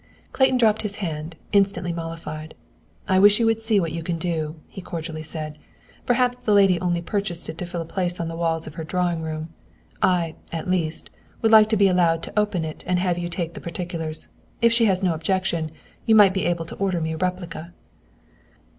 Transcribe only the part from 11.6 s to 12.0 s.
to be